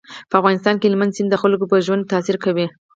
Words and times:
په 0.29 0.35
افغانستان 0.41 0.75
کې 0.77 0.85
هلمند 0.89 1.15
سیند 1.15 1.29
د 1.31 1.35
خلکو 1.43 1.69
په 1.71 1.77
ژوند 1.85 2.09
تاثیر 2.11 2.37
کوي. 2.43 2.67